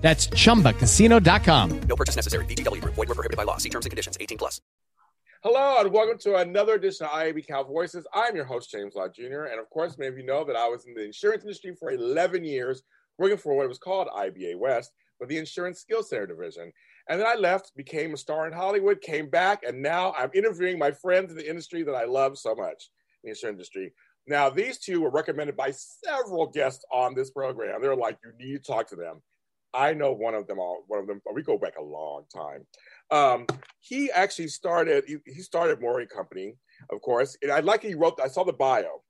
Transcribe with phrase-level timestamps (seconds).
[0.00, 1.80] That's chumbacasino.com.
[1.82, 2.44] No purchase necessary.
[2.46, 2.94] VGW Group.
[2.94, 3.58] Void were prohibited by law.
[3.58, 4.16] See terms and conditions.
[4.20, 4.60] 18 plus.
[5.42, 8.06] Hello and welcome to another edition of IAB Cal Voices.
[8.12, 9.44] I'm your host, James Law Jr.
[9.44, 11.90] And of course, many of you know that I was in the insurance industry for
[11.90, 12.82] 11 years,
[13.16, 16.70] working for what was called IBA West, with the Insurance Skill Center Division.
[17.08, 20.78] And then I left, became a star in Hollywood, came back, and now I'm interviewing
[20.78, 22.90] my friends in the industry that I love so much,
[23.24, 23.94] the insurance industry.
[24.26, 27.80] Now, these two were recommended by several guests on this program.
[27.80, 29.22] They're like, you need to talk to them.
[29.72, 30.84] I know one of them all.
[30.88, 31.20] One of them.
[31.32, 32.66] We go back a long time.
[33.10, 33.46] Um,
[33.80, 35.04] he actually started.
[35.06, 36.54] He, started Morey Company,
[36.90, 37.36] of course.
[37.42, 38.20] And I like he wrote.
[38.22, 39.02] I saw the bio.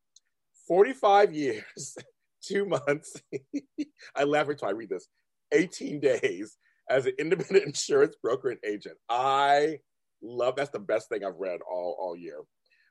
[0.68, 1.96] Forty-five years,
[2.44, 3.16] two months.
[4.16, 5.08] I laugh every time I read this.
[5.52, 6.56] Eighteen days
[6.88, 8.96] as an independent insurance broker and agent.
[9.08, 9.78] I
[10.22, 10.56] love.
[10.56, 12.40] That's the best thing I've read all all year.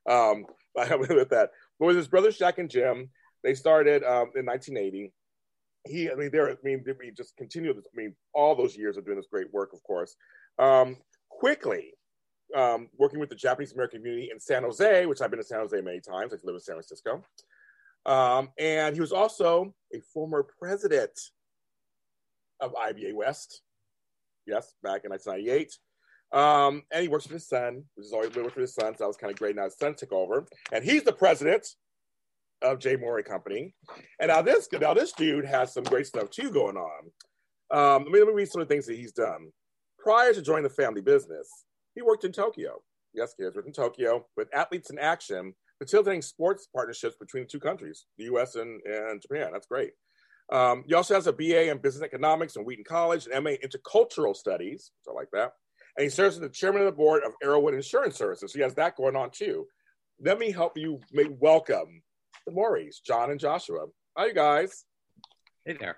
[0.09, 0.45] Um,
[0.77, 1.51] I with that.
[1.79, 3.09] But with his brothers Jack and Jim,
[3.43, 5.13] they started um, in 1980
[5.89, 7.85] he, I mean, there, I mean, we just continue this.
[7.85, 10.15] I mean, all those years of doing this great work, of course.
[10.57, 10.97] Um,
[11.29, 11.93] quickly,
[12.55, 15.59] um, working with the Japanese American community in San Jose, which I've been to San
[15.59, 16.33] Jose many times.
[16.33, 17.23] I live in San Francisco.
[18.05, 21.11] Um, and he was also a former president
[22.59, 23.61] of IBA West.
[24.45, 25.77] Yes, back in 1998.
[26.31, 28.93] Um, and he works for his son, which is always worked for his son.
[28.93, 29.55] So that was kind of great.
[29.55, 31.67] Now his son took over, and he's the president
[32.61, 32.95] of J.
[32.95, 33.73] Morey Company.
[34.19, 37.11] And now this now this dude has some great stuff too going on.
[37.71, 39.51] Um, let, me, let me read some of the things that he's done.
[39.99, 41.47] Prior to joining the family business,
[41.95, 42.81] he worked in Tokyo.
[43.13, 47.59] Yes, kids worked in Tokyo with Athletes in Action, facilitating sports partnerships between the two
[47.59, 48.55] countries, the U.S.
[48.55, 49.49] and, and Japan.
[49.51, 49.91] That's great.
[50.51, 53.57] Um, he also has a BA in Business Economics from Wheaton College, an MA in
[53.69, 55.53] Intercultural Studies, so I like that.
[55.97, 58.51] And he serves as the chairman of the board of Arrowwood Insurance Services.
[58.51, 59.67] So he has that going on too.
[60.21, 62.01] Let me help you make welcome
[62.45, 63.85] the Moris, John and Joshua.
[64.17, 64.85] Hi, you guys.
[65.65, 65.97] Hey there.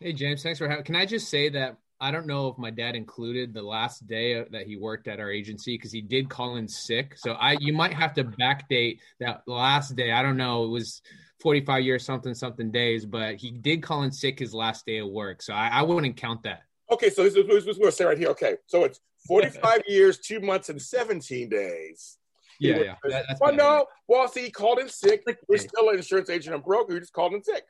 [0.00, 0.42] Hey, James.
[0.42, 0.84] Thanks for having.
[0.84, 4.44] Can I just say that I don't know if my dad included the last day
[4.50, 7.16] that he worked at our agency because he did call in sick.
[7.16, 10.10] So I, you might have to backdate that last day.
[10.10, 10.64] I don't know.
[10.64, 11.00] It was
[11.42, 15.10] 45 years something something days, but he did call in sick his last day of
[15.10, 15.42] work.
[15.42, 16.62] So I, I wouldn't count that.
[16.90, 18.30] Okay, so this is what we're going to say right here.
[18.30, 22.18] Okay, so it's 45 years, two months, and 17 days.
[22.60, 22.94] Yeah, yeah.
[23.04, 23.86] That, that's well, no.
[24.08, 25.24] Well, see, he called in sick.
[25.48, 26.94] We're still an insurance agent and broker.
[26.94, 27.64] He just called in sick.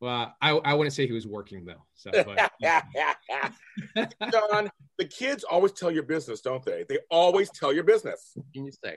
[0.00, 1.82] Well, I, I wouldn't say he was working though.
[1.94, 2.52] So, but,
[4.32, 6.84] John, the kids always tell your business, don't they?
[6.88, 8.32] They always tell your business.
[8.34, 8.96] What can you say?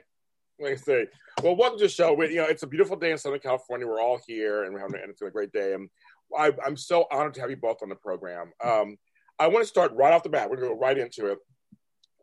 [0.60, 1.06] Let me say.
[1.42, 2.12] Well, welcome to the show.
[2.12, 3.86] We, you know, it's a beautiful day in Southern California.
[3.86, 5.72] We're all here, and we're having and it's a great day.
[5.72, 5.88] And
[6.36, 8.52] I, am so honored to have you both on the program.
[8.62, 8.96] Um,
[9.38, 10.50] I want to start right off the bat.
[10.50, 11.38] We're going to go right into it.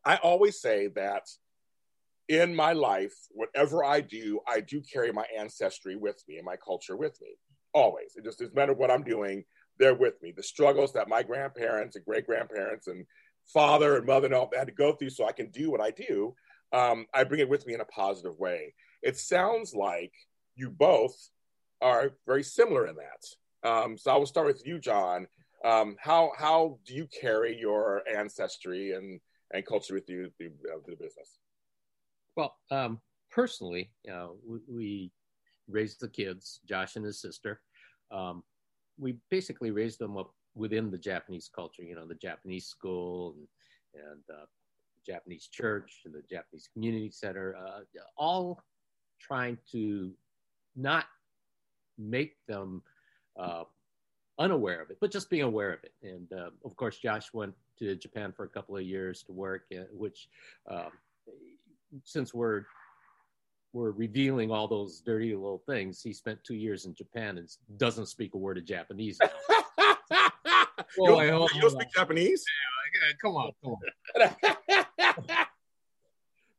[0.04, 1.24] I always say that
[2.28, 6.56] in my life, whatever I do, I do carry my ancestry with me and my
[6.56, 7.36] culture with me.
[7.74, 8.16] Always.
[8.16, 9.44] It just doesn't matter what I'm doing,
[9.78, 10.34] they're with me.
[10.36, 13.06] The struggles that my grandparents and great grandparents and
[13.54, 15.92] father and mother and all had to go through so I can do what I
[15.92, 16.36] do,
[16.72, 18.74] um, I bring it with me in a positive way.
[19.04, 20.14] It sounds like
[20.56, 21.16] you both
[21.82, 23.70] are very similar in that.
[23.70, 25.28] Um, so I will start with you, John.
[25.64, 29.20] Um, how how do you carry your ancestry and
[29.52, 31.40] and culture with you through, uh, the business?
[32.36, 33.00] Well, um,
[33.32, 35.12] personally, you know, we, we,
[35.68, 37.60] raised the kids, Josh and his sister.
[38.12, 38.44] Um,
[39.00, 44.04] we basically raised them up within the Japanese culture, you know, the Japanese school and,
[44.12, 44.46] and uh,
[45.06, 47.82] Japanese church and the Japanese community center, uh,
[48.18, 48.62] all
[49.20, 50.12] trying to
[50.76, 51.06] not
[51.98, 52.82] make them
[53.40, 53.64] uh,
[54.40, 55.94] unaware of it, but just being aware of it.
[56.04, 59.64] And uh, of course, Josh went to Japan for a couple of years to work,
[59.76, 60.28] uh, which
[60.70, 60.92] um,
[62.04, 62.66] since we're
[63.76, 68.06] we're revealing all those dirty little things, he spent two years in Japan and doesn't
[68.06, 69.20] speak a word of Japanese.
[70.98, 72.46] well, you don't, you don't speak Japanese?
[72.94, 73.76] Yeah, come on, come
[74.18, 75.36] on.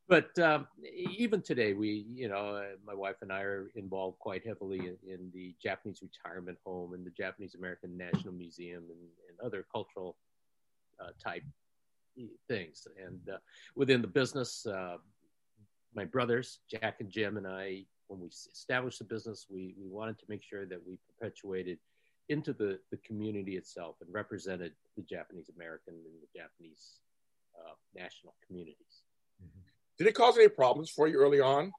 [0.08, 4.46] but um, even today, we, you know, uh, my wife and I are involved quite
[4.46, 9.40] heavily in, in, the Japanese retirement home and the Japanese American National Museum and, and
[9.42, 10.18] other cultural
[11.00, 11.44] uh, type
[12.48, 12.86] things.
[13.02, 13.38] And uh,
[13.74, 14.96] within the business, uh,
[15.96, 20.18] my brothers, Jack and Jim, and I, when we established the business, we, we wanted
[20.18, 21.78] to make sure that we perpetuated
[22.28, 27.00] into the, the community itself and represented the Japanese American and the Japanese
[27.58, 29.02] uh, national communities.
[29.96, 31.72] Did it cause any problems for you early on?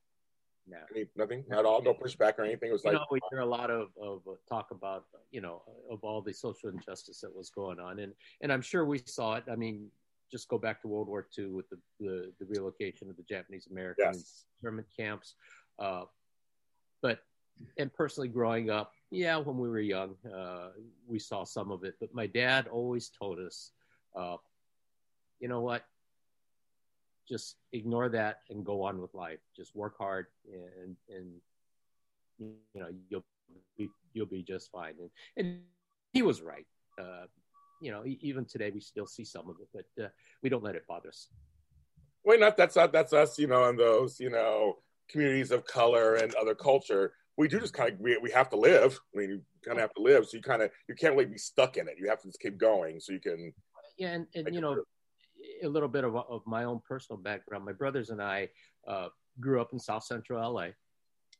[0.69, 0.77] No.
[0.93, 1.81] Any, nothing at all.
[1.81, 2.69] No pushback or anything.
[2.69, 5.39] It was You like know, we hear a lot of, of uh, talk about, you
[5.39, 7.99] know, of all the social injustice that was going on.
[7.99, 9.43] And, and I'm sure we saw it.
[9.49, 9.87] I mean,
[10.31, 13.67] just go back to World War II with the, the, the relocation of the Japanese
[13.71, 14.45] American Yes.
[14.61, 15.35] internment camps.
[15.79, 16.03] Uh,
[17.01, 17.19] but,
[17.77, 20.69] and personally growing up, yeah, when we were young, uh,
[21.07, 21.95] we saw some of it.
[21.99, 23.71] But my dad always told us,
[24.15, 24.37] uh,
[25.39, 25.83] you know what?
[27.27, 29.39] Just ignore that and go on with life.
[29.55, 31.33] Just work hard and, and
[32.39, 33.25] you know you'll
[33.77, 35.59] be you'll be just fine and, and
[36.13, 36.65] he was right
[36.99, 37.25] uh,
[37.81, 40.07] you know even today we still see some of it but uh,
[40.43, 41.29] we don't let it bother us
[42.27, 44.75] wait, not that's not that's us, you know, and those, you know,
[45.09, 47.13] communities of color and other culture.
[47.37, 48.99] We do just kind of we, we have to live.
[49.15, 51.25] I mean, you kind of have to live, so you kind of you can't really
[51.25, 51.95] be stuck in it.
[51.97, 53.53] You have to just keep going, so you can.
[53.97, 54.83] yeah and, and you know through.
[55.63, 58.47] a little bit of, of my own personal background my brothers and i
[58.87, 59.07] uh,
[59.39, 60.67] grew up in south central la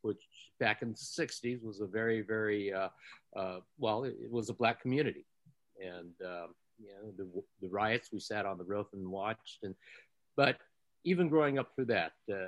[0.02, 0.22] which
[0.60, 2.90] back in the 60s was a very very uh,
[3.36, 5.26] uh, well it was a black community
[5.82, 7.28] and um, you know the,
[7.62, 9.76] the riots we sat on the roof and watched and
[10.36, 10.58] but
[11.04, 12.48] even growing up through that uh,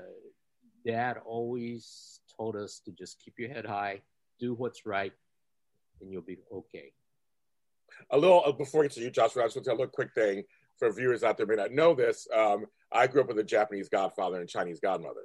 [0.86, 4.02] dad always told us to just keep your head high
[4.40, 5.14] do what's right
[6.02, 6.92] and you'll be okay
[8.12, 9.44] a little uh, before we get to you, Joshua.
[9.44, 10.44] I just want to tell a little quick thing
[10.78, 12.28] for viewers out there may not know this.
[12.34, 15.22] Um, I grew up with a Japanese godfather and Chinese godmother.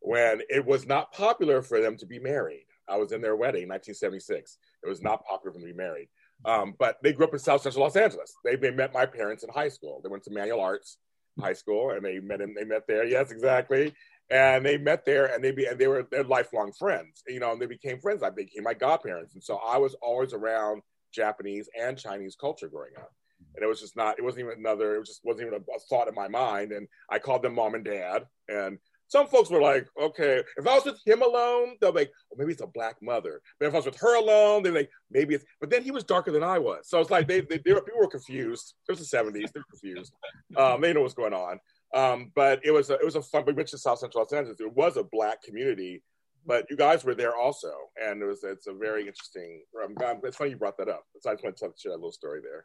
[0.00, 3.68] When it was not popular for them to be married, I was in their wedding,
[3.68, 4.58] 1976.
[4.82, 6.08] It was not popular for them to be married.
[6.44, 8.34] Um, but they grew up in South Central Los Angeles.
[8.44, 10.00] They, they met my parents in high school.
[10.02, 10.98] They went to Manual Arts
[11.40, 12.54] High School, and they met him.
[12.54, 13.04] They met there.
[13.04, 13.92] Yes, exactly.
[14.30, 17.22] And they met there, and they be and they were they're lifelong friends.
[17.26, 18.22] You know, and they became friends.
[18.22, 20.82] I became my godparents, and so I was always around
[21.12, 23.12] Japanese and Chinese culture growing up.
[23.54, 25.78] And it was just not, it wasn't even another, it just wasn't even a, a
[25.88, 26.72] thought in my mind.
[26.72, 28.26] And I called them mom and dad.
[28.48, 32.12] And some folks were like, okay, if I was with him alone, they'll be like,
[32.30, 33.40] oh, maybe it's a black mother.
[33.58, 36.04] But if I was with her alone, they're like, maybe it's, but then he was
[36.04, 36.88] darker than I was.
[36.88, 38.74] So it's like, they, they, they were, people were confused.
[38.88, 40.12] It was the 70s, they were confused.
[40.56, 41.58] Um, they know what's going on.
[41.94, 44.60] Um, but it was a, it was a fun, we mentioned South Central Los Angeles.
[44.60, 46.02] It was a black community,
[46.44, 47.72] but you guys were there also.
[48.02, 51.04] And it was, it's a very interesting, I'm glad, it's funny you brought that up.
[51.20, 52.64] So I just want to share that little story there.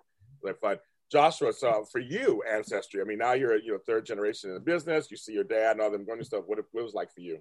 [0.61, 0.77] Fun.
[1.13, 4.59] Joshua, so for you, ancestry, I mean, now you're you know third generation in the
[4.59, 5.11] business.
[5.11, 6.45] You see your dad and all them going and stuff.
[6.47, 7.37] What it, what it was like for you?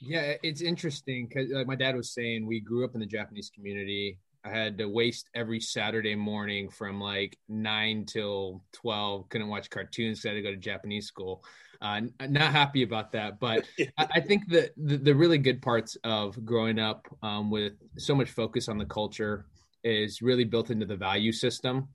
[0.00, 3.50] Yeah, it's interesting because like my dad was saying, we grew up in the Japanese
[3.52, 4.20] community.
[4.44, 9.28] I had to waste every Saturday morning from like nine till twelve.
[9.30, 10.24] Couldn't watch cartoons.
[10.24, 11.42] I had to go to Japanese school.
[11.82, 13.64] Uh, not happy about that, but
[13.98, 18.14] I, I think that the, the really good parts of growing up um, with so
[18.14, 19.46] much focus on the culture
[19.84, 21.88] is really built into the value system.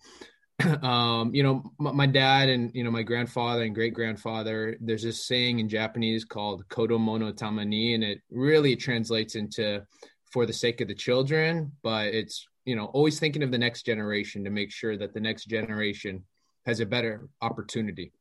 [0.84, 4.78] um, you know, my, my dad and you know my grandfather and great grandfather.
[4.80, 9.84] There's this saying in Japanese called "kodomo no tame ni," and it really translates into
[10.32, 13.84] "for the sake of the children," but it's you know always thinking of the next
[13.84, 16.24] generation to make sure that the next generation
[16.66, 18.12] has a better opportunity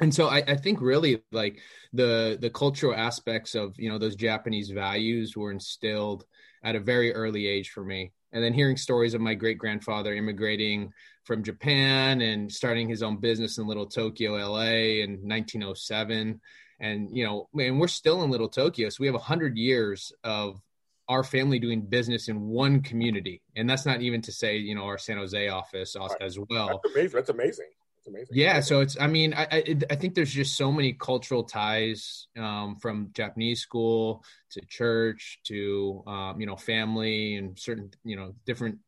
[0.00, 1.58] and so I, I, think really like
[1.92, 6.24] the the cultural aspects of you know those japanese values were instilled
[6.62, 10.12] at a very early age for me and then hearing stories of my great grandfather
[10.14, 10.92] immigrating
[11.24, 16.40] from japan and starting his own business in little tokyo la in 1907
[16.80, 20.60] and you know and we're still in little tokyo so we have 100 years of
[21.08, 24.84] our family doing business in one community and that's not even to say you know
[24.84, 26.10] our san jose office Right.
[26.20, 27.16] as well That's amazing.
[27.16, 27.66] That's amazing.
[28.04, 28.36] That's amazing.
[28.36, 32.28] yeah so it's i mean i i, I think there's just so many cultural ties
[32.38, 38.34] um, from japanese school to church to um, you know family and certain you know
[38.44, 38.78] different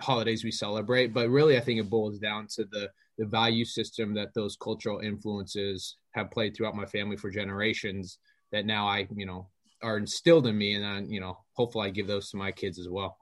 [0.00, 4.12] holidays we celebrate but really i think it boils down to the the value system
[4.14, 8.18] that those cultural influences have played throughout my family for generations
[8.50, 9.48] that now i you know
[9.82, 12.78] are instilled in me and then you know hopefully i give those to my kids
[12.78, 13.18] as well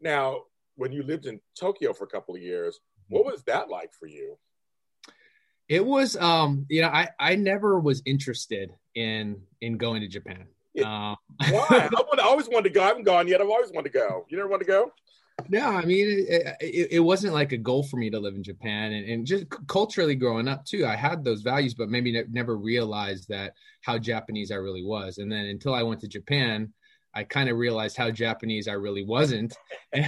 [0.00, 0.42] Now,
[0.76, 4.06] when you lived in Tokyo for a couple of years, what was that like for
[4.06, 4.36] you?
[5.68, 10.46] It was, um, you know, I I never was interested in in going to Japan.
[10.84, 11.16] Um,
[11.50, 11.88] Why?
[12.18, 12.82] I always wanted to go.
[12.82, 13.40] I haven't gone yet.
[13.40, 14.26] I've always wanted to go.
[14.28, 14.92] You never want to go?
[15.48, 18.42] no, I mean, it, it, it wasn't like a goal for me to live in
[18.42, 22.24] Japan, and, and just culturally growing up too, I had those values, but maybe ne-
[22.30, 25.18] never realized that how Japanese I really was.
[25.18, 26.72] And then until I went to Japan,
[27.14, 29.56] I kind of realized how Japanese I really wasn't.
[29.96, 30.00] uh,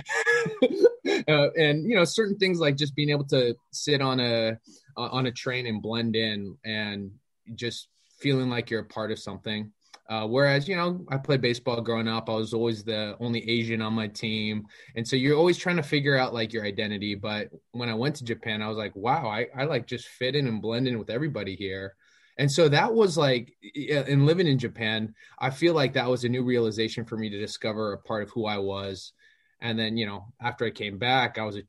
[1.07, 4.59] and you know, certain things like just being able to sit on a
[4.97, 7.11] on a train and blend in, and
[7.55, 7.89] just
[8.19, 9.73] feeling like you're a part of something.
[10.09, 12.31] Uh, whereas, you know, I played baseball growing up.
[12.31, 14.65] I was always the only Asian on my team.
[14.95, 17.17] And so you're always trying to figure out like your identity.
[17.17, 20.37] But when I went to Japan, I was like, wow, I, I like just fit
[20.37, 21.97] in and blend in with everybody here.
[22.39, 26.29] And so that was like, in living in Japan, I feel like that was a
[26.29, 29.13] new realization for me to discover a part of who I was.
[29.61, 31.63] And then, you know, after I came back, I was a,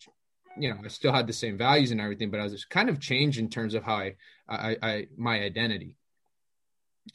[0.60, 2.90] you know, I still had the same values and everything, but I was just kind
[2.90, 4.16] of changed in terms of how I,
[4.48, 5.96] I, I my identity.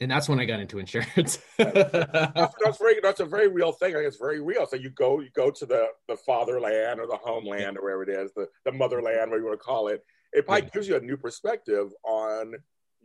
[0.01, 1.37] And that's when I got into insurance.
[1.57, 3.91] that's, that's, very that's a very real thing.
[3.91, 4.65] I think it's very real.
[4.65, 8.09] So you go you go to the the fatherland or the homeland or wherever it
[8.09, 10.03] is, the, the motherland, whatever you want to call it.
[10.31, 12.55] It probably gives you a new perspective on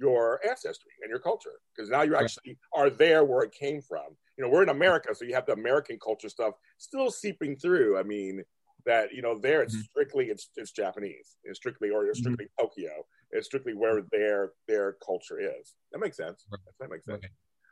[0.01, 4.17] your ancestry and your culture because now you actually are there where it came from.
[4.37, 7.99] You know, we're in America, so you have the American culture stuff still seeping through.
[7.99, 8.45] I mean,
[8.87, 9.83] that you know, there it's mm-hmm.
[9.83, 12.35] strictly it's it's Japanese, it's strictly or it's mm-hmm.
[12.35, 12.65] strictly mm-hmm.
[12.65, 15.75] Tokyo, it's strictly where their their culture is.
[15.93, 16.47] That makes sense.
[16.81, 17.25] That makes sense.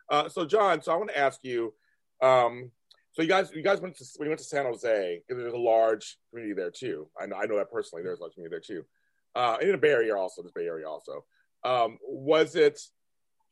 [0.08, 1.74] Uh, so, John, so I want to ask you.
[2.22, 2.70] Um,
[3.12, 5.58] so you guys, you guys went to we went to San Jose because there's a
[5.58, 7.08] large community there too.
[7.20, 8.02] I know, I know that personally.
[8.02, 8.84] There's a large community there too,
[9.34, 10.42] uh, in the Bay Area also.
[10.42, 11.24] The Bay Area also.
[11.64, 12.78] Um, was it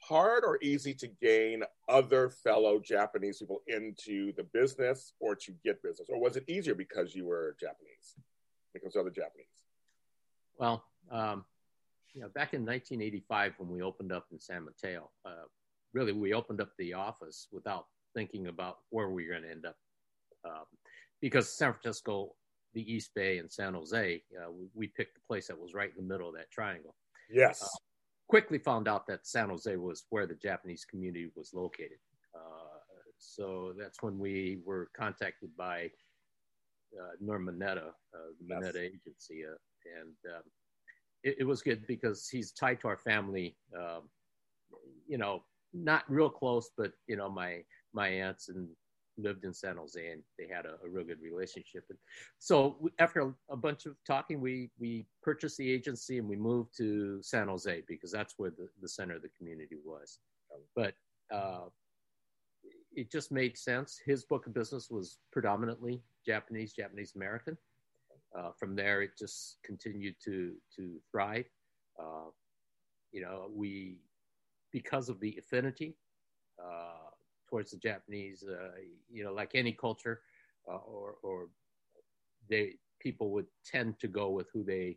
[0.07, 5.83] hard or easy to gain other fellow Japanese people into the business or to get
[5.83, 6.09] business?
[6.11, 8.17] Or was it easier because you were Japanese,
[8.73, 9.47] because other Japanese?
[10.59, 11.45] Well, um,
[12.13, 15.47] you know, back in 1985 when we opened up in San Mateo, uh,
[15.93, 19.67] really we opened up the office without thinking about where we were going to end
[19.67, 19.77] up.
[20.45, 20.67] Um,
[21.21, 22.35] because San Francisco,
[22.75, 25.91] the East Bay, and San Jose, uh, we, we, picked the place that was right
[25.97, 26.95] in the middle of that triangle.
[27.31, 27.63] Yes.
[27.63, 27.67] Uh,
[28.28, 31.99] quickly found out that San Jose was where the Japanese community was located.
[32.35, 32.78] Uh,
[33.19, 35.90] so that's when we were contacted by
[37.00, 38.76] uh, Norm Mineta, uh, the yes.
[38.76, 39.57] Agency, uh,
[40.00, 40.43] and um,
[41.23, 43.57] it, it, was good because he's tied to our family.
[43.76, 44.09] Um,
[45.09, 47.62] you know, not real close, but you know, my
[47.93, 48.69] my aunts and
[49.16, 51.85] lived in San Jose and they had a, a real good relationship.
[51.90, 51.99] And
[52.38, 56.76] so after a, a, bunch of talking, we, we purchased the agency and we moved
[56.78, 60.18] to San Jose because that's where the, the center of the community was.
[60.75, 60.94] But
[61.33, 61.66] uh,
[62.94, 64.00] it just made sense.
[64.04, 67.56] His book of business was predominantly Japanese, Japanese American.
[68.37, 71.47] Uh, from there, it just continued to to thrive.
[72.00, 72.30] Uh,
[73.12, 73.99] you know, we
[74.73, 75.97] because of the affinity,
[76.62, 77.04] uh,
[77.49, 78.71] towards the Japanese, uh,
[79.11, 80.21] you know, like any culture,
[80.69, 81.49] uh, or, or
[82.49, 84.97] they people would tend to go with who they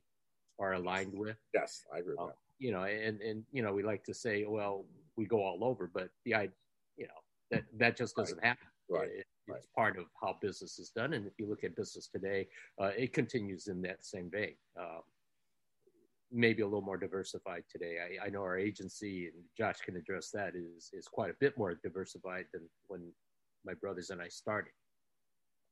[0.60, 1.38] are aligned with.
[1.54, 2.38] Yes, I agree with that.
[2.60, 4.86] You know, and and you know, we like to say, well,
[5.16, 6.50] we go all over, but the I,
[6.96, 8.48] you know, that that just doesn't right.
[8.48, 8.68] happen.
[8.90, 9.10] Right.
[9.10, 9.58] It, right.
[9.58, 12.48] It's part of how business is done, and if you look at business today,
[12.82, 14.56] uh, it continues in that same vein.
[14.80, 15.02] Um,
[16.32, 17.98] maybe a little more diversified today.
[18.22, 21.58] I, I, know our agency, and Josh can address that, is is quite a bit
[21.58, 23.12] more diversified than when
[23.66, 24.72] my brothers and I started.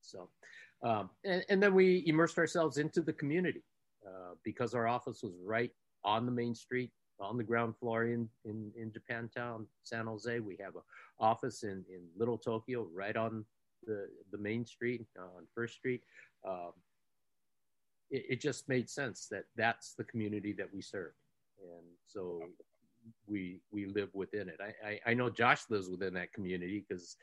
[0.00, 0.28] So,
[0.84, 3.64] um, and, and, then we immersed ourselves into the community
[4.06, 5.70] uh, because our office was right
[6.04, 10.40] on the main street, on the ground floor in in, in Japantown, San Jose.
[10.40, 10.82] We have an
[11.18, 13.44] office in in Little Tokyo, right on
[13.86, 16.02] the the main street on First Street.
[16.46, 16.72] Um,
[18.10, 21.12] it, it just made sense that that's the community that we serve,
[21.60, 22.40] and so
[23.26, 24.60] we we live within it.
[24.60, 27.16] I I, I know Josh lives within that community because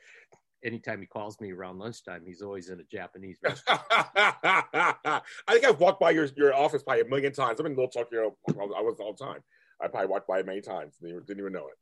[0.64, 3.82] anytime he calls me around lunchtime, he's always in a Japanese restaurant.
[3.92, 7.60] I think I've walked by your, your office probably a million times.
[7.60, 8.34] I'm in Little Tokyo.
[8.48, 9.42] I was all the time.
[9.80, 10.96] I probably walked by it many times.
[10.96, 11.74] Didn't even, didn't even know it.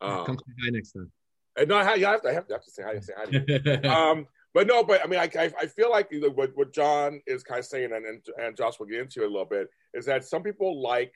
[0.00, 1.12] Um, Come say hi next time.
[1.56, 2.98] And no, I have, to, I have to, I have to say hi.
[3.00, 3.90] Say hi to you.
[3.90, 7.42] um, but no, but I mean, I, I, I feel like what, what John is
[7.42, 10.06] kind of saying, and, and, and Josh will get into it a little bit, is
[10.06, 11.12] that some people like,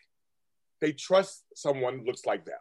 [0.81, 2.59] they trust someone looks like them.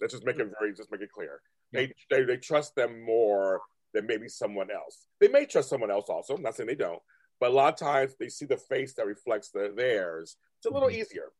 [0.00, 1.40] Let's just make it very, just make it clear.
[1.72, 3.60] They, they, they trust them more
[3.92, 5.06] than maybe someone else.
[5.20, 6.34] They may trust someone else also.
[6.34, 7.00] I'm not saying they don't,
[7.40, 10.36] but a lot of times they see the face that reflects the, theirs.
[10.58, 11.00] It's a little mm-hmm.
[11.00, 11.32] easier,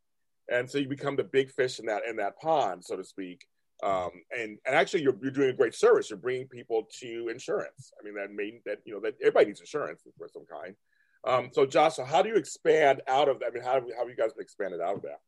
[0.51, 3.47] and so you become the big fish in that in that pond, so to speak.
[3.85, 6.09] Um, and and actually, you're you're doing a great service.
[6.09, 7.93] You're bringing people to insurance.
[8.01, 10.75] I mean, that mean that you know that everybody needs insurance of some kind.
[11.27, 13.49] Um, so, Josh, so how do you expand out of that?
[13.49, 15.21] I mean, how how have you guys expanded out of that?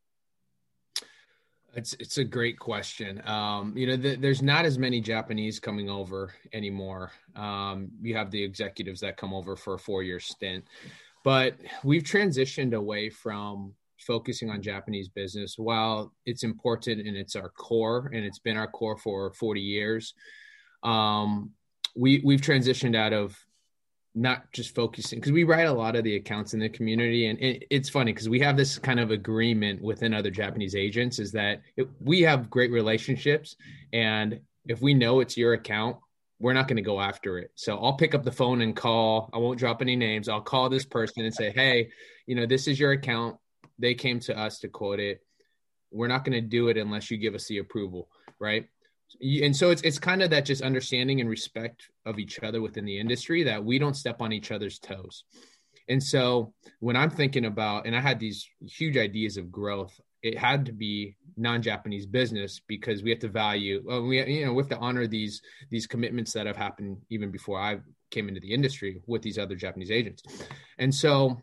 [1.75, 3.20] It's it's a great question.
[3.26, 7.12] Um, you know, the, there's not as many Japanese coming over anymore.
[7.34, 10.64] Um, you have the executives that come over for a four year stint,
[11.25, 13.75] but we've transitioned away from
[14.06, 18.68] focusing on Japanese business, while it's important and it's our core and it's been our
[18.68, 20.14] core for 40 years,
[20.82, 21.50] um,
[21.96, 23.36] we we've transitioned out of
[24.16, 27.38] not just focusing because we write a lot of the accounts in the community and
[27.38, 31.30] it, it's funny because we have this kind of agreement within other japanese agents is
[31.30, 33.56] that it, we have great relationships
[33.92, 35.98] and if we know it's your account
[36.38, 37.50] we're not going to go after it.
[37.56, 40.70] So i'll pick up the phone and call i won't drop any names i'll call
[40.70, 41.90] this person and say hey
[42.26, 43.36] you know this is your account
[43.78, 45.21] they came to us to quote it
[45.90, 48.66] we're not going to do it unless you give us the approval, right?
[49.42, 52.85] And so it's it's kind of that just understanding and respect of each other within
[52.85, 55.25] the industry that we don't step on each other's toes.
[55.88, 60.37] And so when I'm thinking about, and I had these huge ideas of growth, it
[60.37, 64.62] had to be non-Japanese business because we have to value, well, we you know we
[64.62, 65.40] have to honor these
[65.71, 67.78] these commitments that have happened even before I
[68.11, 70.25] came into the industry with these other Japanese agents,
[70.78, 71.40] and so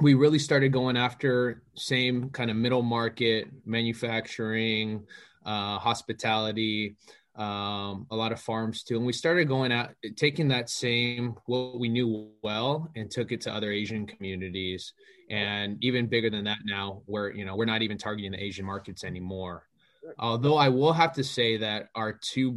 [0.00, 5.06] we really started going after same kind of middle market manufacturing,
[5.44, 6.96] uh, hospitality,
[7.36, 8.96] um, a lot of farms too.
[8.96, 13.42] And we started going out, taking that same what we knew well, and took it
[13.42, 14.92] to other Asian communities,
[15.30, 17.02] and even bigger than that now.
[17.06, 19.66] Where you know we're not even targeting the Asian markets anymore.
[20.18, 22.56] Although I will have to say that our two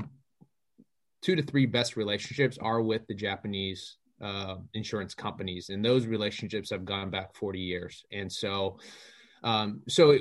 [1.22, 6.70] two to three best relationships are with the Japanese uh, insurance companies, and those relationships
[6.70, 8.04] have gone back 40 years.
[8.12, 8.80] And so,
[9.44, 10.18] um, so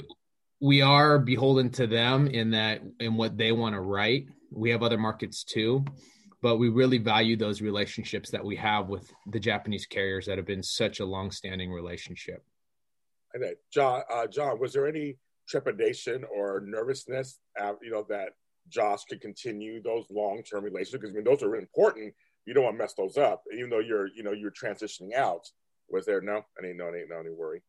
[0.61, 4.27] we are beholden to them in that in what they want to write.
[4.51, 5.85] We have other markets too,
[6.43, 10.47] but we really value those relationships that we have with the Japanese carriers that have
[10.47, 12.45] been such a long-standing relationship.
[13.35, 15.17] And then, John, uh, John, was there any
[15.49, 18.31] trepidation or nervousness, uh, you know, that
[18.69, 21.03] Josh could continue those long-term relationships?
[21.03, 22.15] Because I mean, those are important
[22.49, 25.47] you don't want to mess those up, even though you're, you know, you're transitioning out.
[25.91, 26.39] Was there no?
[26.59, 27.63] I didn't know any, no any worry.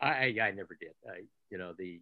[0.00, 0.92] I I never did.
[1.06, 2.00] I you know the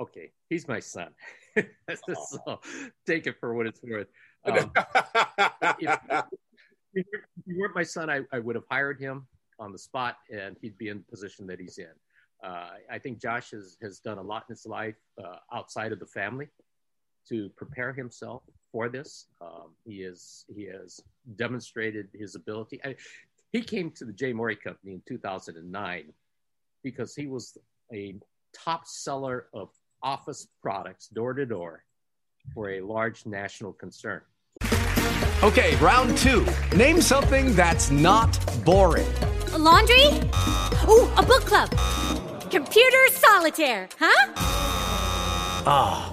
[0.00, 1.08] okay, he's my son.
[1.56, 2.60] so
[3.04, 4.08] take it for what it's worth.
[4.42, 4.72] Um,
[5.80, 6.00] if,
[6.94, 7.06] if,
[7.44, 9.26] you weren't my son, I, I would have hired him
[9.58, 11.92] on the spot and he'd be in the position that he's in.
[12.42, 15.98] Uh, I think Josh has, has done a lot in his life uh, outside of
[16.00, 16.48] the family
[17.30, 19.26] to prepare himself for this.
[19.40, 21.00] Um, he is he has
[21.36, 22.80] demonstrated his ability.
[22.84, 22.96] I,
[23.52, 24.32] he came to the J.
[24.32, 26.12] Morey Company in 2009
[26.82, 27.56] because he was
[27.92, 28.14] a
[28.52, 29.70] top seller of
[30.02, 31.84] office products door to door
[32.54, 34.20] for a large national concern.
[35.42, 36.46] Okay, round two.
[36.76, 39.06] Name something that's not boring.
[39.52, 40.06] A laundry?
[40.88, 41.70] Ooh, a book club.
[42.50, 44.32] Computer solitaire, huh?
[45.66, 46.12] Ah.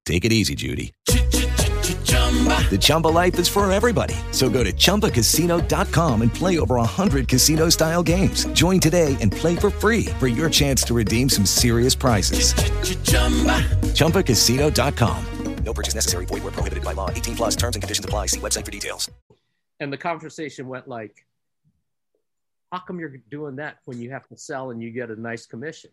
[0.05, 0.93] Take it easy, Judy.
[1.07, 4.15] The Chumba life is for everybody.
[4.31, 8.45] So go to ChumbaCasino.com and play over 100 casino style games.
[8.53, 12.53] Join today and play for free for your chance to redeem some serious prizes.
[13.95, 15.25] ChumbaCasino.com.
[15.63, 16.25] No purchase necessary.
[16.25, 17.09] Void where prohibited by law.
[17.11, 18.27] 18 plus terms and conditions apply.
[18.27, 19.09] See website for details.
[19.79, 21.25] And the conversation went like,
[22.71, 25.45] how come you're doing that when you have to sell and you get a nice
[25.45, 25.91] commission?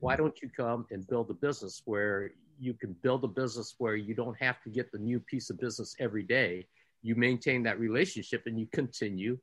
[0.00, 3.96] Why don't you come and build a business where you can build a business where
[3.96, 6.66] you don't have to get the new piece of business every day.
[7.02, 9.38] You maintain that relationship and you continue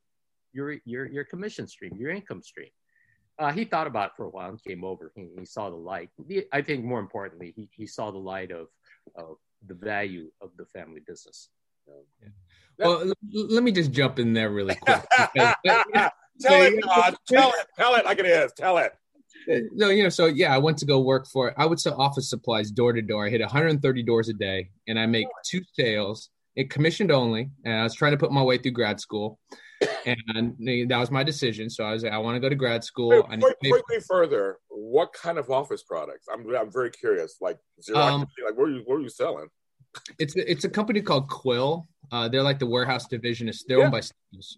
[0.54, 2.69] your your your commission stream, your income stream.
[3.38, 5.12] Uh, he thought about it for a while and came over.
[5.15, 6.10] He, he saw the light.
[6.54, 8.67] I think more importantly, he, he saw the light of,
[9.17, 9.36] of
[9.67, 11.49] the value of the family business.
[12.21, 12.30] Yeah.
[12.80, 15.04] Well, let me just jump in there really quick.
[15.36, 17.15] tell it, God.
[17.28, 17.67] Tell it.
[17.78, 18.54] Tell it like it is.
[18.54, 18.93] Tell it
[19.47, 21.53] no, you know, so yeah, I went to go work for.
[21.60, 23.27] I would sell office supplies door to door.
[23.27, 26.29] I hit 130 doors a day, and I make two sales.
[26.55, 29.39] It commissioned only, and I was trying to put my way through grad school,
[30.05, 30.55] and
[30.89, 31.69] that was my decision.
[31.69, 33.10] So I was like, I want to go to grad school.
[33.29, 36.27] Wait, quickly further, what kind of office products?
[36.31, 37.38] I'm I'm very curious.
[37.41, 39.47] Like zero, um, like what are you what are you selling?
[40.19, 41.88] It's it's a company called Quill.
[42.12, 43.51] Uh, they're like the warehouse division.
[43.67, 43.84] They're yeah.
[43.86, 44.01] owned by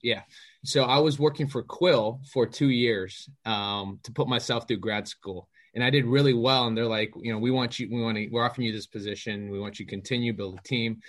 [0.03, 0.21] yeah.
[0.63, 5.07] So I was working for Quill for two years um, to put myself through grad
[5.07, 6.67] school, and I did really well.
[6.67, 8.87] And they're like, you know, we want you, we want to, we're offering you this
[8.87, 9.49] position.
[9.49, 11.01] We want you to continue build a team.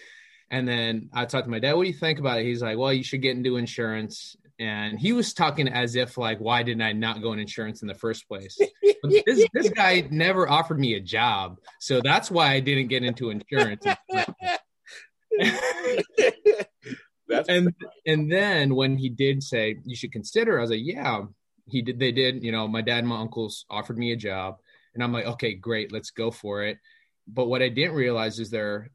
[0.51, 1.75] And then I talked to my dad.
[1.75, 2.45] What do you think about it?
[2.45, 4.37] He's like, well, you should get into insurance.
[4.61, 7.89] And he was talking as if like, why didn't I not go in insurance in
[7.89, 8.59] the first place?
[9.05, 13.31] this, this guy never offered me a job, so that's why I didn't get into
[13.31, 13.85] insurance.
[17.29, 17.75] That's and
[18.07, 21.25] and then when he did say you should consider, I was like, yeah,
[21.67, 21.99] he did.
[21.99, 22.43] They did.
[22.43, 24.57] You know, my dad and my uncles offered me a job,
[24.95, 26.79] and I'm like, okay, great, let's go for it.
[27.27, 28.91] But what I didn't realize is there,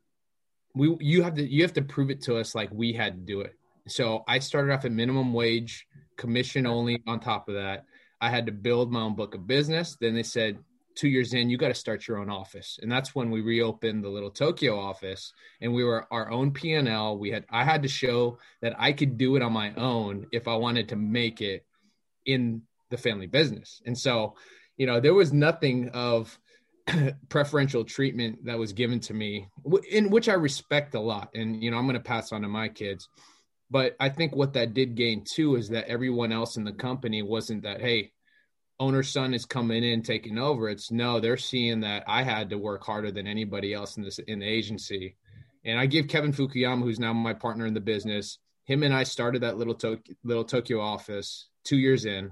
[0.73, 3.21] we you have to you have to prove it to us like we had to
[3.21, 3.53] do it.
[3.87, 5.85] So I started off at minimum wage,
[6.17, 7.01] commission only.
[7.07, 7.85] On top of that,
[8.21, 9.97] I had to build my own book of business.
[9.99, 10.57] Then they said,
[10.95, 12.79] two years in, you got to start your own office.
[12.81, 17.17] And that's when we reopened the little Tokyo office and we were our own P&L.
[17.17, 20.47] We had, I had to show that I could do it on my own if
[20.47, 21.65] I wanted to make it
[22.25, 23.81] in the family business.
[23.85, 24.35] And so,
[24.77, 26.37] you know, there was nothing of
[27.29, 29.47] preferential treatment that was given to me
[29.89, 31.29] in which I respect a lot.
[31.33, 33.09] And, you know, I'm going to pass on to my kids.
[33.73, 37.23] But I think what that did gain too is that everyone else in the company
[37.23, 38.11] wasn't that, hey,
[38.79, 40.69] owner's son is coming in taking over.
[40.69, 44.19] It's no, they're seeing that I had to work harder than anybody else in this
[44.19, 45.15] in the agency.
[45.65, 49.03] And I give Kevin Fukuyama, who's now my partner in the business, him and I
[49.05, 52.29] started that little Tokyo, little Tokyo office two years in.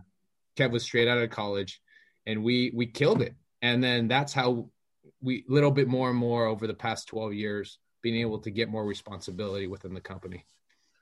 [0.58, 1.82] Kev was straight out of college,
[2.28, 3.34] and we we killed it.
[3.64, 4.70] And then that's how
[5.22, 8.70] we little bit more and more over the past twelve years, being able to get
[8.70, 10.46] more responsibility within the company.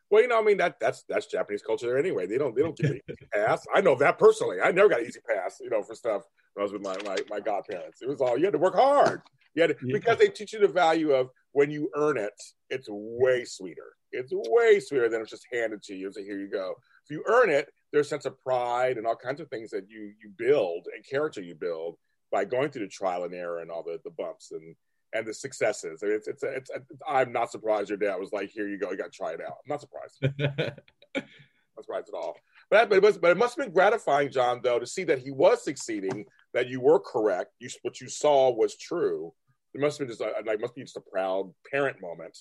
[0.10, 2.26] Well, you know, I mean that that's that's Japanese culture there anyway.
[2.26, 3.66] They don't they don't give an easy pass.
[3.74, 4.58] I know that personally.
[4.62, 7.18] I never got easy pass, you know, for stuff when I was with my my,
[7.30, 8.02] my godparents.
[8.02, 9.22] It was all you had to work hard.
[9.54, 9.94] You had to, yeah.
[9.94, 12.34] because they teach you the value of when you earn it,
[12.70, 13.94] it's way sweeter.
[14.12, 16.12] It's way sweeter than it's just handed to you.
[16.12, 16.76] So here you go.
[17.06, 19.90] If you earn it, there's a sense of pride and all kinds of things that
[19.90, 21.98] you you build and character you build
[22.32, 24.76] by going through the trial and error and all the the bumps and
[25.14, 26.02] and the successes.
[26.04, 28.78] I mean, it's, it's, it's, it's, I'm not surprised your dad was like, here you
[28.78, 29.58] go, you got to try it out.
[29.64, 30.18] I'm not surprised.
[30.40, 32.38] not surprised at all.
[32.70, 35.20] But, but, it was, but it must have been gratifying, John, though, to see that
[35.20, 39.34] he was succeeding, that you were correct, you, what you saw was true.
[39.74, 42.38] It must have been just a, like, must be just a proud parent moment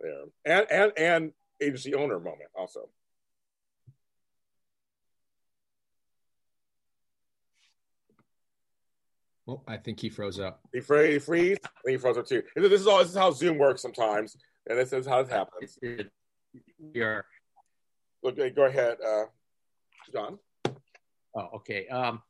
[0.00, 0.24] there.
[0.44, 2.88] And, and, and agency owner moment also.
[9.48, 10.60] Well, I think he froze up.
[10.74, 11.10] He, froze.
[11.10, 11.56] he freeze.
[11.64, 12.42] I think he froze up too.
[12.54, 12.98] This is all.
[12.98, 14.36] This is how Zoom works sometimes,
[14.68, 15.78] and this is how it happens.
[16.92, 17.24] We are.
[18.22, 19.24] Okay, go ahead, uh,
[20.12, 20.38] John.
[21.34, 21.88] Oh, okay.
[21.88, 22.20] Um,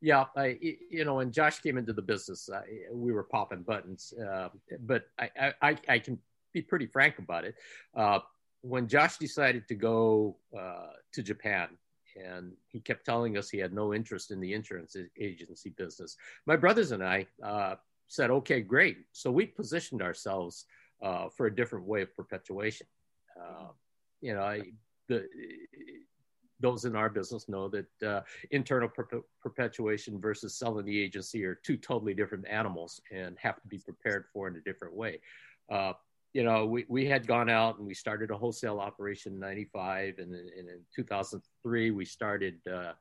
[0.00, 0.56] yeah, I,
[0.88, 4.50] you know, when Josh came into the business, I, we were popping buttons, uh,
[4.82, 6.16] but I, I, I can
[6.52, 7.56] be pretty frank about it.
[7.92, 8.20] Uh,
[8.60, 11.70] when Josh decided to go uh, to Japan
[12.16, 16.16] and he kept telling us he had no interest in the insurance agency business.
[16.46, 17.76] My brothers and I uh,
[18.08, 20.66] said, "Okay, great." So we positioned ourselves
[21.02, 22.86] uh, for a different way of perpetuation.
[23.38, 23.68] Uh,
[24.20, 24.62] you know, I,
[25.08, 25.28] the
[26.60, 31.56] those in our business know that uh, internal per- perpetuation versus selling the agency are
[31.56, 35.20] two totally different animals and have to be prepared for in a different way.
[36.36, 40.18] You know, we, we had gone out and we started a wholesale operation in 95.
[40.18, 42.92] And, and in 2003, we started uh,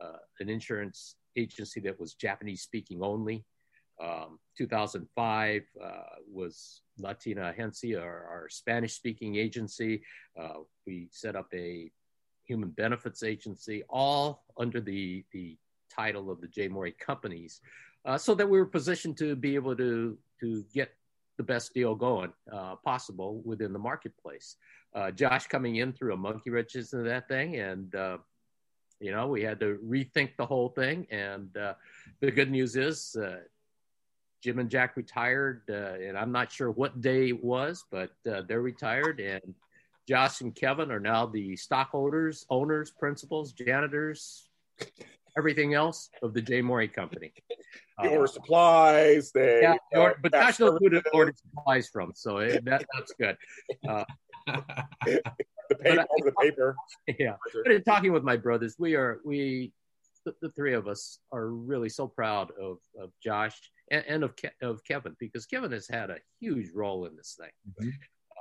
[0.00, 3.44] uh, an insurance agency that was Japanese speaking only.
[4.02, 5.88] Um, 2005 uh,
[6.32, 10.02] was Latina Agencia, our, our Spanish speaking agency.
[10.40, 11.90] Uh, we set up a
[12.46, 15.58] human benefits agency, all under the, the
[15.94, 16.68] title of the J.
[16.68, 17.60] Morey companies,
[18.06, 20.94] uh, so that we were positioned to be able to, to get
[21.38, 24.56] the best deal going uh, possible within the marketplace.
[24.94, 28.18] Uh, Josh coming in through a monkey wrenches into that thing, and uh,
[29.00, 31.06] you know we had to rethink the whole thing.
[31.10, 31.74] And uh,
[32.20, 33.38] the good news is uh,
[34.42, 38.60] Jim and Jack retired, uh, and I'm not sure what day it was, but they're
[38.60, 39.54] retired, and
[40.06, 44.48] Josh and Kevin are now the stockholders, owners, principals, janitors,
[45.38, 46.60] everything else of the J.
[46.60, 47.32] Morey Company.
[48.00, 49.32] They order supplies.
[49.32, 53.12] They yeah, uh, but Josh knows who to order supplies from, so it, that, that's
[53.18, 53.36] good.
[53.88, 54.04] Uh,
[54.46, 56.76] the paper, but, the paper.
[57.18, 59.72] Yeah, but in talking with my brothers, we are we
[60.24, 63.58] the, the three of us are really so proud of of Josh
[63.90, 67.36] and, and of Ke- of Kevin because Kevin has had a huge role in this
[67.36, 67.50] thing,
[67.82, 67.88] mm-hmm.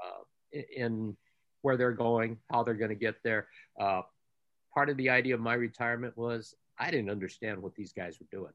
[0.06, 1.18] uh, in, in
[1.64, 3.48] where they're going, how they're going to get there.
[3.82, 4.04] Uh,
[4.72, 8.28] part of the idea of my retirement was I didn't understand what these guys were
[8.32, 8.54] doing.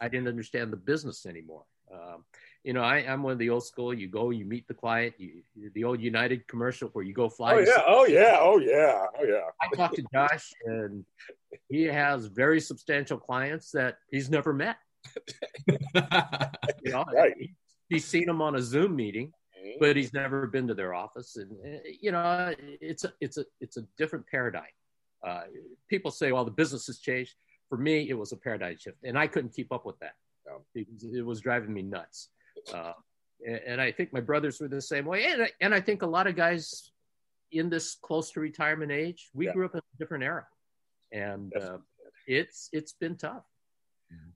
[0.00, 1.64] I didn't understand the business anymore.
[1.92, 2.24] Um,
[2.62, 3.92] you know, I, am one of the old school.
[3.92, 5.14] You go, you meet the client.
[5.18, 5.42] You,
[5.74, 7.54] the old United commercial where you go fly.
[7.54, 9.40] Oh yeah, oh yeah, oh yeah, oh yeah.
[9.60, 11.04] I talked to Josh, and
[11.68, 14.76] he has very substantial clients that he's never met.
[15.94, 17.34] you know, right.
[17.88, 19.32] he's seen them on a Zoom meeting,
[19.80, 21.36] but he's never been to their office.
[21.36, 24.64] And eh, you know, it's a it's a it's a different paradigm.
[25.26, 25.42] Uh,
[25.88, 27.34] people say, well, the business has changed.
[27.68, 30.14] For me, it was a paradigm shift, and I couldn't keep up with that.
[30.74, 32.30] It, it was driving me nuts.
[32.74, 32.92] Uh,
[33.46, 35.26] and, and, I think my brothers were the same way.
[35.26, 36.90] And I, and I think a lot of guys
[37.52, 39.52] in this close to retirement age, we yeah.
[39.52, 40.46] grew up in a different era,
[41.12, 41.78] and uh,
[42.26, 43.44] it's it's been tough.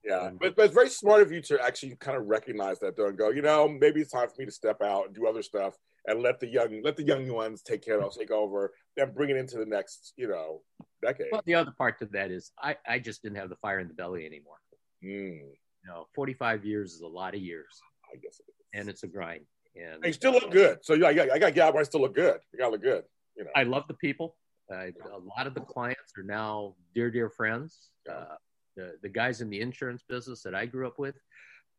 [0.05, 3.09] Yeah, but, but it's very smart of you to actually kind of recognize that though
[3.09, 5.43] and go, you know, maybe it's time for me to step out and do other
[5.43, 5.75] stuff
[6.07, 9.31] and let the young let the young ones take care of take over and bring
[9.31, 10.63] it into the next, you know,
[11.03, 11.29] decade.
[11.33, 13.89] Well, the other part to that is I, I just didn't have the fire in
[13.89, 14.57] the belly anymore.
[15.03, 15.55] Mm, You
[15.87, 17.81] know, 45 years is a lot of years,
[18.13, 18.57] I guess it is.
[18.81, 19.45] and it's a grind.
[19.77, 20.79] And you still look good.
[20.83, 22.39] So you, I, got- I got to get out, but I still look good.
[22.53, 23.03] You got to look good.
[23.37, 23.51] You know.
[23.57, 24.37] I love the people.
[24.71, 27.91] I, a lot of the clients are now dear, dear friends.
[28.11, 28.37] Uh,
[28.77, 31.17] the the guys in the insurance business that I grew up with,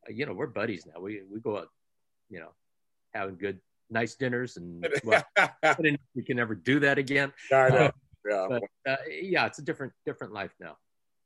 [0.08, 1.00] uh, you know, we're buddies now.
[1.02, 1.70] We we go out,
[2.30, 2.52] you know,
[3.14, 6.98] having good, nice dinners, and well, I don't know if we can never do that
[6.98, 7.32] again.
[7.52, 7.92] Yeah, I know.
[8.28, 10.78] Yeah, But uh, yeah, it's a different different life now.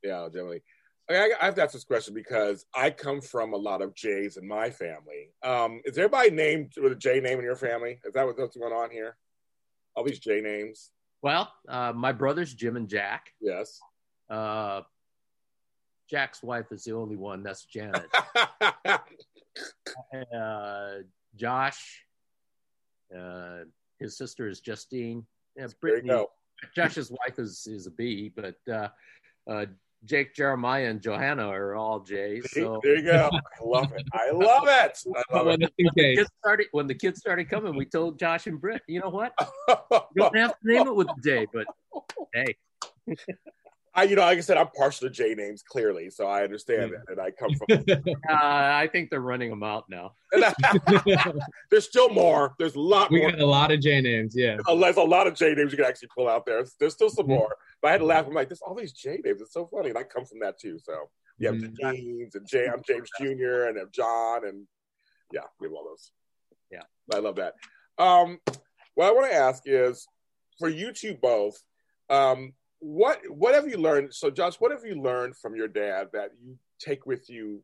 [0.03, 0.61] yeah, definitely.
[1.09, 4.37] I, I have to ask this question because I come from a lot of J's
[4.37, 5.31] in my family.
[5.41, 7.99] Um, is everybody named with a J name in your family?
[8.05, 9.17] Is that what's going on here?
[9.95, 10.91] All these J names?
[11.21, 13.31] Well, uh, my brothers Jim and Jack.
[13.41, 13.79] Yes.
[14.29, 14.81] Uh,
[16.09, 17.43] Jack's wife is the only one.
[17.43, 18.05] That's Janet.
[20.35, 20.89] uh,
[21.35, 22.05] Josh.
[23.17, 23.59] Uh,
[23.99, 25.25] his sister is Justine.
[25.55, 26.09] Yeah, there you Brittany.
[26.09, 26.29] go.
[26.75, 28.89] Josh's wife is is a B, but uh,
[29.49, 29.65] uh,
[30.05, 32.49] Jake, Jeremiah, and Johanna are all J's.
[32.51, 33.29] So There you go.
[33.33, 34.03] I love it.
[34.13, 34.97] I love it.
[35.07, 35.59] I love Well, it.
[35.59, 36.17] when the case.
[36.17, 39.33] kids started when the kids started coming, we told Josh and Britt, you know what?
[40.15, 41.65] You don't have to name it with a J, but
[42.33, 42.55] hey,
[43.95, 46.91] I, you know, like I said, I'm partial to J names clearly, so I understand
[46.93, 47.67] it, and I come from.
[48.30, 50.13] uh, I think they're running them out now.
[51.71, 52.56] There's still more.
[52.60, 53.32] There's a lot more we more.
[53.32, 54.34] got a lot of J names.
[54.36, 54.58] Yeah.
[54.67, 56.63] Unless a lot of J names you can actually pull out there.
[56.80, 57.30] There's still some Mhm.
[57.30, 57.56] more.
[57.82, 58.28] But I had to laugh.
[58.28, 59.41] I'm like, there's all these J names.
[59.41, 59.89] It's so funny.
[59.89, 60.78] And I come from that too.
[60.80, 61.75] So you have Mhm.
[61.80, 62.67] James and J.
[62.67, 63.65] I'm James Jr.
[63.69, 64.67] and I'm John and
[65.32, 66.12] yeah, we have all those.
[66.71, 66.84] Yeah.
[67.13, 67.56] I love that.
[67.97, 68.39] Um,
[68.95, 70.08] what I want to ask is
[70.58, 71.62] for you two both,
[72.10, 74.13] um, what what have you learned?
[74.13, 77.61] So Josh, what have you learned from your dad that you take with you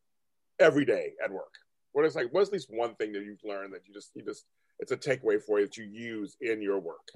[0.60, 1.54] every day at work?
[1.94, 4.24] What is like what's at least one thing that you've learned that you just you
[4.24, 4.46] just
[4.80, 7.08] it's a takeaway for you that you use in your work?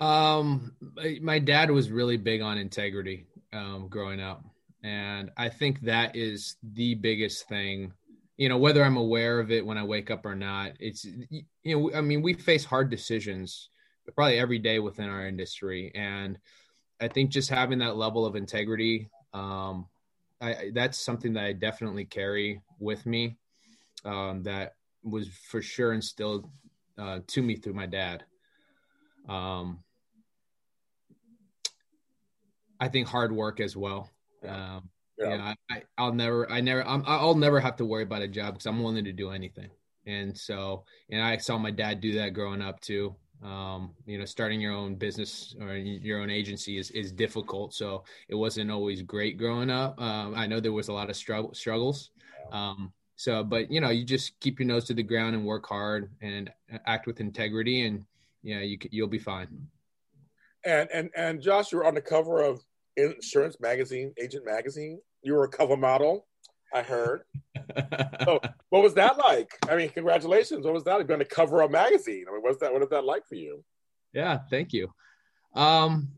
[0.00, 0.74] Um,
[1.20, 4.44] my- dad was really big on integrity um, growing up,
[4.82, 7.92] and I think that is the biggest thing.
[8.36, 11.44] You know, whether I'm aware of it when I wake up or not, it's you
[11.64, 13.68] know, I mean, we face hard decisions
[14.14, 16.38] probably every day within our industry, and
[17.00, 19.86] I think just having that level of integrity, um,
[20.40, 23.36] I, I that's something that I definitely carry with me.
[24.04, 26.48] Um, that was for sure instilled
[26.98, 28.24] uh, to me through my dad.
[29.28, 29.82] Um,
[32.80, 34.10] I think hard work as well.
[34.46, 35.36] Um, Yeah.
[35.36, 38.28] yeah, I, I, I'll never, I never, I'm, I'll never have to worry about a
[38.28, 39.70] job because I'm willing to do anything.
[40.04, 43.14] And so, and I saw my dad do that growing up too.
[43.42, 47.74] Um, you know, starting your own business or your own agency is, is difficult.
[47.74, 50.00] So it wasn't always great growing up.
[50.00, 52.10] Um, I know there was a lot of struggle, struggles.
[52.52, 55.66] Um, so, but you know, you just keep your nose to the ground and work
[55.68, 56.50] hard and
[56.86, 58.04] act with integrity, and
[58.42, 59.68] yeah, you you'll be fine.
[60.64, 62.64] And and and Josh, you were on the cover of
[62.96, 65.00] Insurance Magazine, Agent Magazine.
[65.22, 66.26] You were a cover model,
[66.74, 67.22] I heard.
[68.24, 69.50] So, what was that like?
[69.68, 70.64] I mean, congratulations.
[70.64, 70.98] What was that?
[70.98, 72.26] You've been on cover a magazine.
[72.28, 72.72] I mean, what's that?
[72.72, 73.64] What is that like for you?
[74.12, 74.92] Yeah, thank you.
[75.54, 76.08] Um,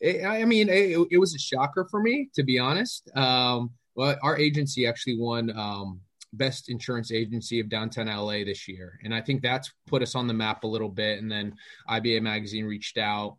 [0.00, 3.10] it, I I mean, it, it was a shocker for me, to be honest.
[3.16, 6.00] Um, well, our agency actually won um,
[6.32, 10.26] best insurance agency of downtown LA this year, and I think that's put us on
[10.26, 11.20] the map a little bit.
[11.20, 11.54] And then
[11.88, 13.36] IBA magazine reached out,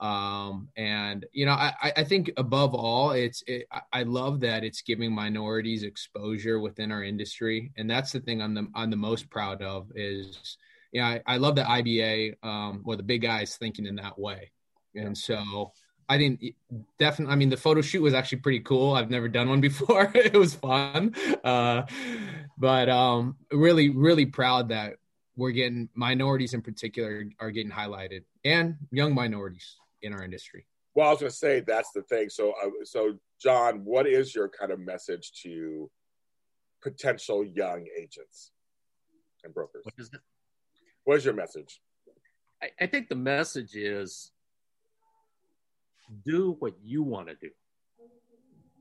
[0.00, 4.64] um, and you know, I, I- think above all, it's it, I- I love that
[4.64, 8.96] it's giving minorities exposure within our industry, and that's the thing I'm the I'm the
[8.96, 10.56] most proud of is
[10.92, 14.50] yeah, I, I love that IBA um, or the big guys thinking in that way.
[14.94, 15.72] And so
[16.10, 16.56] I didn't
[16.98, 18.94] definitely, I mean, the photo shoot was actually pretty cool.
[18.94, 20.10] I've never done one before.
[20.12, 21.14] it was fun.
[21.44, 21.82] Uh,
[22.58, 24.96] but um, really, really proud that
[25.36, 30.66] we're getting minorities in particular are getting highlighted and young minorities in our industry.
[30.96, 32.28] Well, I was going to say that's the thing.
[32.28, 35.88] So, uh, so John, what is your kind of message to
[36.82, 38.50] potential young agents
[39.44, 39.84] and brokers?
[39.84, 40.20] What is it?
[41.04, 41.80] What is your message?
[42.60, 44.32] I, I think the message is
[46.24, 47.50] do what you want to do.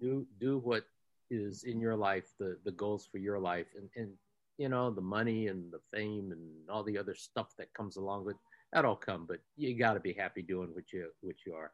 [0.01, 0.85] Do do what
[1.29, 4.11] is in your life, the the goals for your life, and and
[4.57, 8.25] you know the money and the fame and all the other stuff that comes along
[8.25, 8.37] with
[8.71, 9.25] that'll come.
[9.27, 11.71] But you got to be happy doing what you what you are.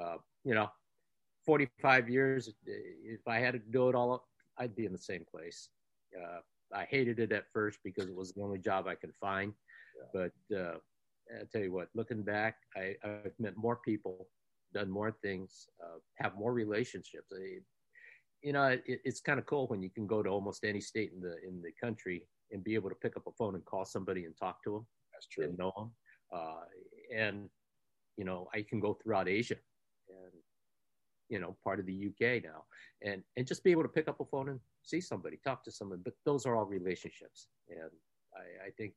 [0.00, 0.68] Uh, you know,
[1.46, 2.52] forty five years.
[2.66, 4.26] If I had to do it all,
[4.58, 5.68] I'd be in the same place.
[6.16, 6.40] Uh,
[6.74, 9.52] I hated it at first because it was the only job I could find.
[10.12, 10.78] But uh,
[11.30, 14.28] I tell you what, looking back, I, I've met more people,
[14.72, 17.32] done more things, uh, have more relationships.
[17.32, 17.58] I,
[18.42, 21.12] you know, it, it's kind of cool when you can go to almost any state
[21.14, 23.84] in the in the country and be able to pick up a phone and call
[23.84, 25.44] somebody and talk to them That's true.
[25.44, 25.90] and know them.
[26.32, 26.64] Uh,
[27.14, 27.48] and
[28.18, 29.54] you know, I can go throughout Asia
[30.08, 30.32] and,
[31.28, 32.64] you know, part of the UK now
[33.00, 35.70] and, and just be able to pick up a phone and see somebody, talk to
[35.70, 36.00] someone.
[36.04, 37.46] But those are all relationships.
[37.70, 37.90] And
[38.34, 38.94] I, I think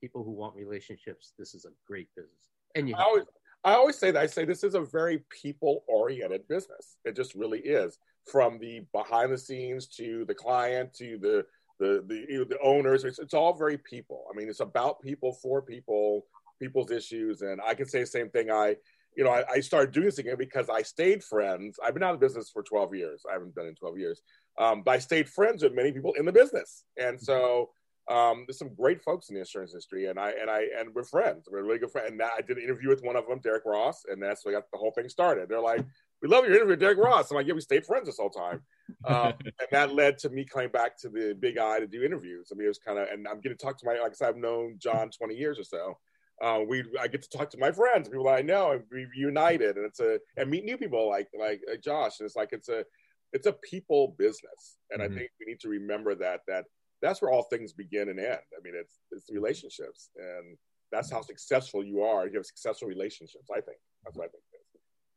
[0.00, 2.48] people who want relationships, this is a great business.
[2.74, 3.24] And you I always,
[3.64, 6.96] I always say that I say this is a very people oriented business.
[7.04, 7.98] It just really is.
[8.30, 11.44] From the behind the scenes to the client to the
[11.78, 14.24] the the, you know, the owners, it's, it's all very people.
[14.32, 16.26] I mean, it's about people for people,
[16.60, 17.42] people's issues.
[17.42, 18.50] And I can say the same thing.
[18.50, 18.76] I
[19.16, 21.78] you know, I, I, started doing this again because I stayed friends.
[21.84, 23.22] I've been out of business for 12 years.
[23.28, 24.22] I haven't done it in 12 years.
[24.58, 26.84] Um, but I stayed friends with many people in the business.
[26.96, 27.70] And so
[28.10, 31.04] um, there's some great folks in the insurance industry, and I and I and we're
[31.04, 31.48] friends.
[31.50, 32.10] We're really good friends.
[32.10, 34.64] And I did an interview with one of them, Derek Ross, and that's what got
[34.72, 35.48] the whole thing started.
[35.48, 35.84] They're like,
[36.20, 38.60] "We love your interview, Derek Ross." I'm like, "Yeah, we stayed friends this whole time,"
[39.04, 42.48] um, and that led to me coming back to the Big I to do interviews.
[42.50, 44.14] I mean, it was kind of, and I'm getting to talk to my, like I
[44.14, 45.98] said, I've known John 20 years or so.
[46.42, 49.76] Uh, we, I get to talk to my friends, people I know, and we united,
[49.76, 52.68] and it's a, and meet new people like like, like Josh, and it's like it's
[52.68, 52.84] a,
[53.32, 55.14] it's a people business, and mm-hmm.
[55.14, 56.64] I think we need to remember that that
[57.02, 58.38] that's where all things begin and end.
[58.56, 60.56] I mean, it's it's relationships, and
[60.90, 62.26] that's how successful you are.
[62.26, 63.48] You have successful relationships.
[63.50, 64.42] I think that's what I think.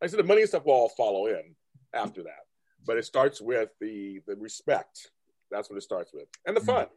[0.02, 1.56] I said the money stuff will all follow in
[1.94, 2.44] after that,
[2.86, 5.12] but it starts with the the respect.
[5.52, 6.72] That's what it starts with, and the mm-hmm.
[6.72, 6.88] fun.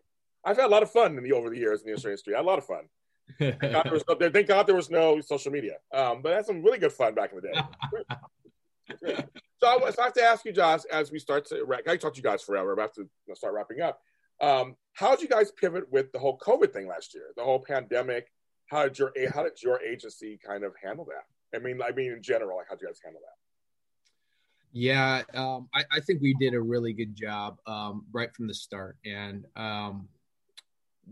[0.45, 2.35] I've had a lot of fun in the over the years in the insurance industry.
[2.35, 2.89] I had a lot of fun.
[3.39, 6.37] thank, God there was no, thank God there was no social media, um, but I
[6.37, 7.49] had some really good fun back in the
[9.07, 9.25] day.
[9.59, 11.67] so I, so I have to ask you, Josh, as we start to.
[11.87, 12.73] I talked to you guys forever.
[12.73, 14.01] I'm about to start wrapping up.
[14.41, 17.61] Um, how did you guys pivot with the whole COVID thing last year, the whole
[17.61, 18.33] pandemic?
[18.67, 21.57] How did your how did your agency kind of handle that?
[21.57, 23.39] I mean, I mean in general, like how did you guys handle that?
[24.73, 28.55] Yeah, um, I, I, think we did a really good job um, right from the
[28.55, 30.09] start, and um,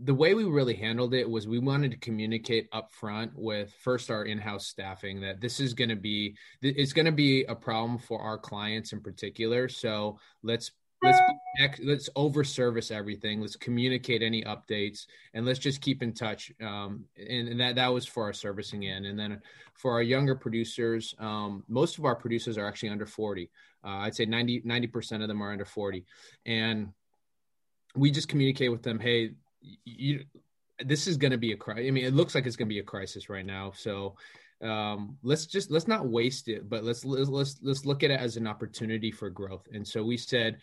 [0.03, 4.11] the way we really handled it was we wanted to communicate up front with first
[4.11, 7.97] our in-house staffing that this is going to be it's going to be a problem
[7.97, 10.71] for our clients in particular so let's
[11.03, 16.51] let's let's over service everything let's communicate any updates and let's just keep in touch
[16.61, 19.05] um, and, and, that that was for our servicing end.
[19.05, 19.41] And then
[19.73, 23.49] for our younger producers um, most of our producers are actually under 40
[23.83, 26.05] uh, i'd say 90 percent of them are under 40
[26.45, 26.89] and
[27.95, 29.31] we just communicate with them hey
[29.85, 30.23] you
[30.85, 32.73] this is going to be a crisis i mean it looks like it's going to
[32.73, 33.71] be a crisis right now.
[33.75, 34.15] So
[34.61, 38.37] um, let's just let's not waste it but let's let's let's look at it as
[38.37, 39.67] an opportunity for growth.
[39.71, 40.57] And so we said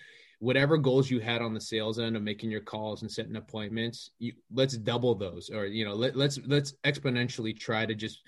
[0.45, 4.11] whatever goals you had on the sales end of making your calls and setting appointments
[4.19, 8.21] you, let's double those or you know let, let's let's exponentially try to just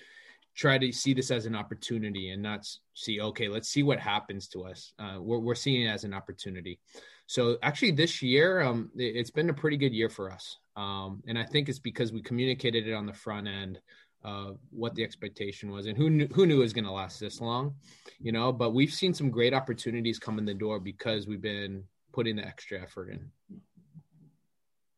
[0.57, 4.49] try to see this as an opportunity and not see okay let's see what happens
[4.49, 4.95] to us.
[4.99, 6.81] Uh, we're, we're seeing it as an opportunity.
[7.27, 10.57] So actually this year um, it, has been a pretty good year for us.
[10.77, 13.79] Um, and i think it's because we communicated it on the front end
[14.25, 17.21] uh, what the expectation was and who knew, who knew it was going to last
[17.21, 17.75] this long
[18.21, 21.83] you know but we've seen some great opportunities come in the door because we've been
[22.17, 23.31] putting the extra effort in.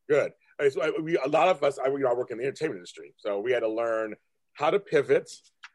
[0.08, 0.32] Good.
[0.70, 3.12] So we, a lot of us, I, you know, I work in the entertainment industry,
[3.16, 4.14] so we had to learn
[4.54, 5.30] how to pivot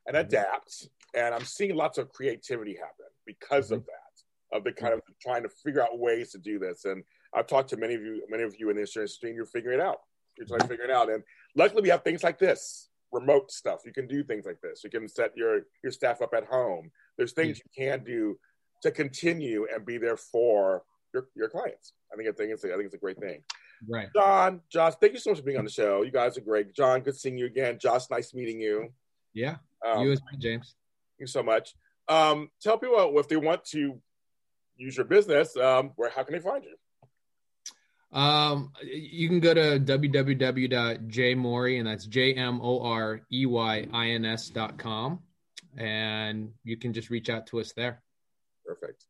[0.07, 0.87] and adapt.
[1.13, 3.75] And I'm seeing lots of creativity happen because mm-hmm.
[3.75, 6.85] of that, of the kind of trying to figure out ways to do this.
[6.85, 7.03] And
[7.33, 9.45] I've talked to many of you, many of you in the insurance industry, and you're
[9.45, 9.97] figuring it out.
[10.37, 11.11] You're trying to figure it out.
[11.11, 11.23] And
[11.55, 13.81] luckily, we have things like this, remote stuff.
[13.85, 14.83] You can do things like this.
[14.83, 16.89] You can set your your staff up at home.
[17.17, 17.81] There's things mm-hmm.
[17.81, 18.39] you can do
[18.81, 21.93] to continue and be there for your, your clients.
[22.11, 23.43] I think I think it's a, I think it's a great thing.
[23.87, 24.09] Right.
[24.15, 26.03] John, Josh, thank you so much for being on the show.
[26.03, 26.73] You guys are great.
[26.73, 27.77] John, good seeing you again.
[27.79, 28.89] Josh, nice meeting you.
[29.33, 29.57] Yeah.
[29.85, 30.75] Um, you as well, James.
[31.17, 31.75] Thank you so much.
[32.07, 33.99] Um, tell people if they want to
[34.77, 36.75] use your business, um, where how can they find you?
[38.17, 44.09] Um, you can go to www.jmorey, and that's J M O R E Y I
[44.09, 45.19] N S dot com,
[45.77, 48.03] and you can just reach out to us there.
[48.65, 49.05] Perfect.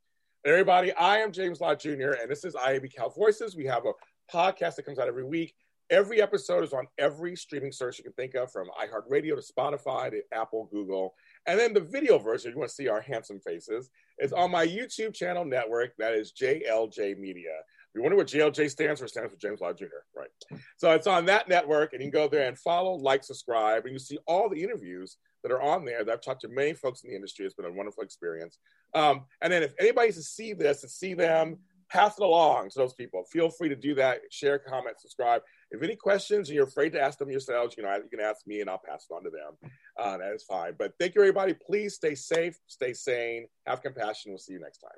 [0.46, 3.56] Everybody, I am James Lott Jr., and this is IAB Cal Voices.
[3.56, 3.94] We have a
[4.30, 5.56] podcast that comes out every week.
[5.90, 10.12] Every episode is on every streaming service you can think of, from iHeartRadio to Spotify
[10.12, 11.14] to Apple, Google.
[11.46, 13.90] And then the video version, you want to see our handsome faces,
[14.20, 15.96] is on my YouTube channel network.
[15.98, 17.54] That is JLJ Media.
[17.62, 20.60] If you wonder what JLJ stands for, stands for James Lott Jr., right?
[20.76, 23.94] So it's on that network, and you can go there and follow, like, subscribe, and
[23.94, 27.04] you see all the interviews that are on there that I've talked to many folks
[27.04, 27.46] in the industry.
[27.46, 28.58] It's been a wonderful experience.
[28.94, 32.80] Um, and then if anybody to see this and see them, pass it along to
[32.80, 33.24] those people.
[33.32, 34.22] Feel free to do that.
[34.32, 35.42] Share, comment, subscribe.
[35.70, 38.48] If any questions and you're afraid to ask them yourselves, you know, you can ask
[38.48, 39.72] me and I'll pass it on to them.
[40.00, 40.74] Uh, that is fine.
[40.78, 41.54] But thank you, everybody.
[41.54, 44.32] Please stay safe, stay sane, have compassion.
[44.32, 44.98] We'll see you next time.